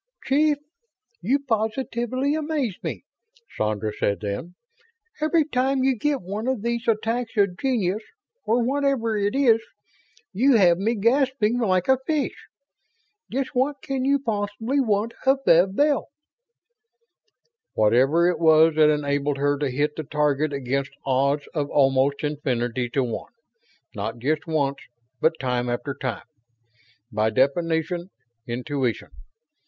"Chief, 0.25 0.57
you 1.21 1.37
positively 1.37 2.33
amaze 2.33 2.73
me," 2.81 3.03
Sandra 3.55 3.93
said 3.93 4.17
then. 4.19 4.55
"Every 5.21 5.45
time 5.45 5.83
you 5.83 5.95
get 5.95 6.23
one 6.23 6.47
of 6.47 6.63
these 6.63 6.87
attacks 6.87 7.37
of 7.37 7.55
genius 7.57 8.01
or 8.43 8.63
whatever 8.63 9.15
it 9.15 9.35
is 9.35 9.59
you 10.33 10.55
have 10.55 10.79
me 10.79 10.95
gasping 10.95 11.59
like 11.59 11.87
a 11.87 11.99
fish. 12.07 12.33
Just 13.31 13.53
what 13.53 13.75
can 13.83 14.03
you 14.03 14.17
possibly 14.17 14.79
want 14.79 15.13
of 15.27 15.45
Bev 15.45 15.75
Bell?" 15.75 16.07
"Whatever 17.75 18.27
it 18.27 18.39
was 18.39 18.73
that 18.77 18.89
enabled 18.89 19.37
her 19.37 19.55
to 19.59 19.69
hit 19.69 19.95
the 19.95 20.03
target 20.03 20.51
against 20.51 20.97
odds 21.05 21.45
of 21.53 21.69
almost 21.69 22.23
infinity 22.23 22.89
to 22.89 23.03
one; 23.03 23.33
not 23.93 24.17
just 24.17 24.47
once, 24.47 24.77
but 25.19 25.39
time 25.39 25.69
after 25.69 25.93
time. 25.93 26.23
By 27.11 27.29
definition, 27.29 28.09
intuition. 28.47 29.09